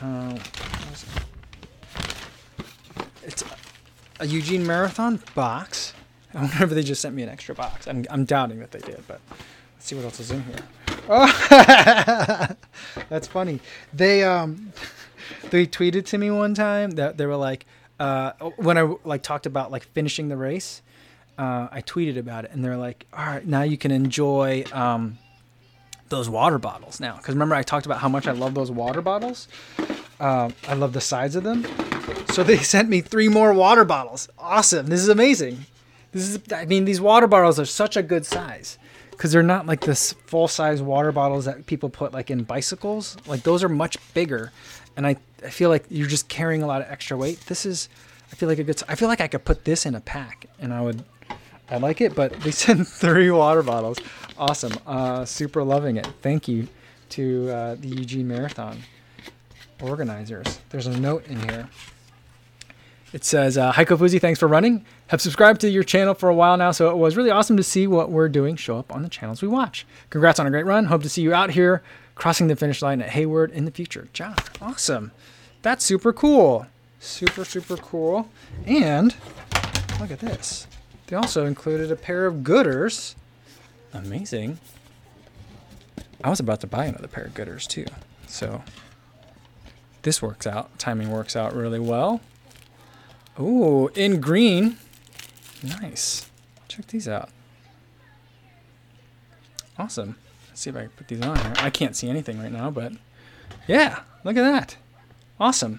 [0.02, 0.38] uh,
[3.24, 3.44] it's
[4.20, 5.92] a Eugene Marathon box.
[6.34, 7.88] I wonder if they just sent me an extra box.
[7.88, 9.20] I'm, I'm doubting that they did, but
[9.74, 10.56] let's see what else is in here.
[11.08, 12.54] Oh,
[13.08, 13.60] that's funny.
[13.92, 14.72] They um,
[15.50, 17.66] they tweeted to me one time that they were like,
[17.98, 20.82] uh, when I like talked about like finishing the race,
[21.38, 25.18] uh, I tweeted about it, and they're like, all right, now you can enjoy um,
[26.08, 27.16] those water bottles now.
[27.16, 29.48] Because remember, I talked about how much I love those water bottles.
[30.20, 31.64] Uh, I love the size of them.
[32.30, 34.28] So they sent me three more water bottles.
[34.38, 34.86] Awesome!
[34.86, 35.66] This is amazing.
[36.12, 38.78] This is, I mean, these water bottles are such a good size
[39.10, 43.16] because they're not like this full size water bottles that people put like in bicycles.
[43.26, 44.52] Like those are much bigger,
[44.96, 47.40] and I I feel like you're just carrying a lot of extra weight.
[47.46, 47.88] This is,
[48.32, 48.82] I feel like a good.
[48.88, 51.04] I feel like I could put this in a pack, and I would.
[51.70, 53.98] I like it, but they sent three water bottles.
[54.36, 54.72] Awesome.
[54.86, 56.08] Uh, super loving it.
[56.22, 56.68] Thank you
[57.10, 58.78] to uh, the Eugene Marathon
[59.82, 60.60] organizers.
[60.70, 61.68] There's a note in here.
[63.12, 64.84] It says, uh, Hi Kofuzi, thanks for running.
[65.06, 67.62] Have subscribed to your channel for a while now, so it was really awesome to
[67.62, 69.86] see what we're doing show up on the channels we watch.
[70.10, 70.84] Congrats on a great run.
[70.86, 71.82] Hope to see you out here
[72.18, 74.08] crossing the finish line at Hayward in the future.
[74.12, 75.12] John, awesome.
[75.62, 76.66] That's super cool.
[77.00, 78.28] Super, super cool.
[78.66, 79.14] And
[80.00, 80.66] look at this.
[81.06, 83.14] They also included a pair of Goodrs.
[83.94, 84.58] Amazing.
[86.22, 87.86] I was about to buy another pair of Goodrs too.
[88.26, 88.62] So
[90.02, 90.76] this works out.
[90.78, 92.20] Timing works out really well.
[93.38, 94.76] Ooh, in green.
[95.62, 96.28] Nice.
[96.66, 97.30] Check these out.
[99.78, 100.16] Awesome.
[100.58, 101.52] Let's see if I can put these on here.
[101.58, 102.90] I can't see anything right now, but
[103.68, 104.76] yeah, look at that.
[105.38, 105.78] Awesome.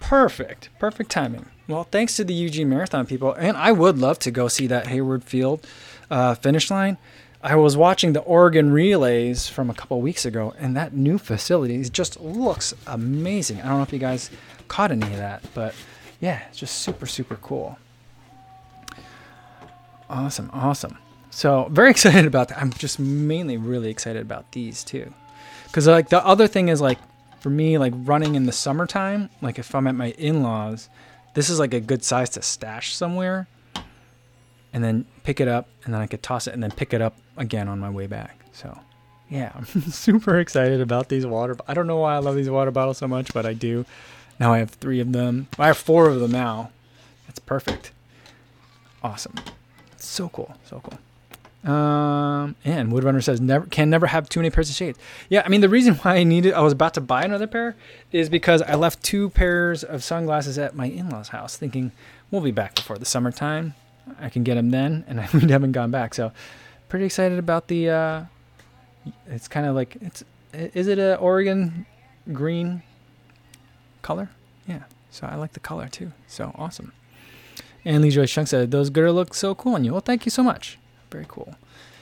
[0.00, 0.70] Perfect.
[0.78, 1.44] Perfect timing.
[1.68, 4.86] Well, thanks to the Eugene Marathon people, and I would love to go see that
[4.86, 5.66] Hayward Field
[6.10, 6.96] uh, finish line.
[7.42, 11.82] I was watching the Oregon relays from a couple weeks ago, and that new facility
[11.90, 13.60] just looks amazing.
[13.60, 14.30] I don't know if you guys
[14.68, 15.74] caught any of that, but
[16.18, 17.76] yeah, it's just super, super cool.
[20.08, 20.96] Awesome, awesome.
[21.34, 22.58] So very excited about that.
[22.58, 25.12] I'm just mainly really excited about these too,
[25.66, 26.98] because like the other thing is like
[27.40, 30.88] for me like running in the summertime, like if I'm at my in-laws,
[31.34, 33.48] this is like a good size to stash somewhere,
[34.72, 37.02] and then pick it up, and then I could toss it and then pick it
[37.02, 38.38] up again on my way back.
[38.52, 38.78] So
[39.28, 41.56] yeah, I'm super excited about these water.
[41.66, 43.84] I don't know why I love these water bottles so much, but I do.
[44.38, 45.48] Now I have three of them.
[45.58, 46.70] I have four of them now.
[47.26, 47.90] That's perfect.
[49.02, 49.34] Awesome.
[49.96, 50.56] So cool.
[50.64, 50.98] So cool.
[51.64, 54.98] Um, and Woodrunner says never can never have too many pairs of shades.
[55.30, 57.74] Yeah, I mean the reason why I needed I was about to buy another pair
[58.12, 61.92] is because I left two pairs of sunglasses at my in-laws' house, thinking
[62.30, 63.74] we'll be back before the summertime.
[64.20, 66.12] I can get them then, and we haven't gone back.
[66.12, 66.32] So,
[66.90, 67.88] pretty excited about the.
[67.88, 68.24] Uh,
[69.26, 70.22] it's kind of like it's.
[70.52, 71.86] Is it a Oregon
[72.32, 72.82] green
[74.02, 74.28] color?
[74.66, 74.82] Yeah.
[75.10, 76.12] So I like the color too.
[76.26, 76.92] So awesome.
[77.84, 79.92] And Lee Joy Shunk said those Goodr look so cool on you.
[79.92, 80.78] Well, thank you so much.
[81.10, 81.54] Very cool.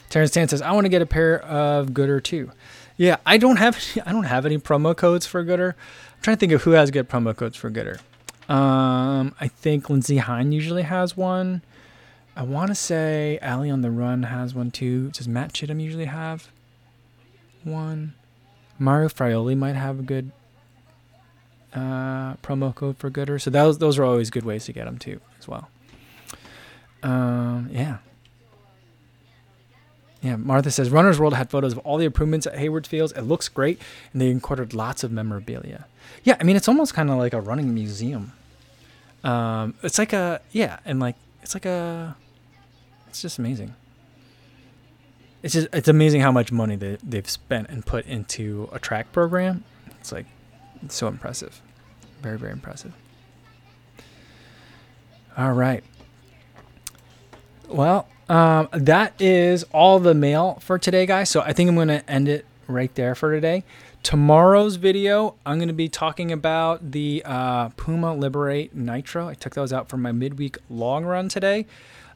[0.09, 2.51] Terrence Tan says, I want to get a pair of Goodr too.
[2.97, 5.71] Yeah, I don't have I don't have any promo codes for Goodr.
[5.71, 7.99] I'm trying to think of who has good promo codes for Goodr.
[8.49, 11.63] Um, I think Lindsey Hein usually has one.
[12.37, 15.11] I want to say Ali on the Run has one too.
[15.11, 16.51] Does Matt Chittum usually have
[17.65, 18.15] one?
[18.79, 20.33] Mario Fraioli might have a good
[21.75, 23.41] uh, promo code for Goodr.
[23.41, 25.69] So those those are always good ways to get them too as well.
[27.03, 27.99] Um, yeah.
[30.23, 33.12] Yeah, Martha says Runner's World had photos of all the improvements at Hayward Fields.
[33.12, 33.81] It looks great,
[34.12, 35.87] and they included lots of memorabilia.
[36.23, 38.33] Yeah, I mean it's almost kind of like a running museum.
[39.25, 42.16] Um, it's like a yeah, and like it's like a,
[43.09, 43.75] it's just amazing.
[45.43, 49.11] It's just it's amazing how much money they they've spent and put into a track
[49.11, 49.64] program.
[50.01, 50.27] It's like
[50.85, 51.61] it's so impressive,
[52.20, 52.93] very very impressive.
[55.37, 55.83] All right.
[57.68, 61.28] Well, um, that is all the mail for today, guys.
[61.28, 63.62] So I think I'm going to end it right there for today.
[64.03, 69.28] Tomorrow's video, I'm going to be talking about the uh, Puma Liberate Nitro.
[69.28, 71.66] I took those out for my midweek long run today,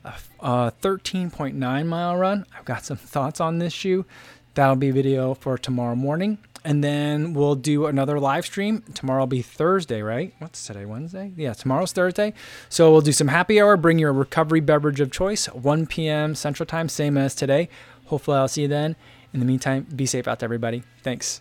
[0.05, 2.47] a, a 13.9 mile run.
[2.57, 4.07] I've got some thoughts on this shoe.
[4.55, 8.83] That'll be video for tomorrow morning and then we'll do another live stream.
[8.93, 10.35] Tomorrow will be Thursday, right?
[10.41, 10.85] What's today?
[10.85, 11.33] Wednesday?
[11.37, 12.35] Yeah, tomorrow's Thursday.
[12.69, 13.77] So we'll do some happy hour.
[13.77, 16.35] Bring your recovery beverage of choice, 1 p.m.
[16.35, 17.69] Central Time, same as today.
[18.07, 18.97] Hopefully, I'll see you then.
[19.33, 20.83] In the meantime, be safe out there, everybody.
[21.05, 21.41] Thanks.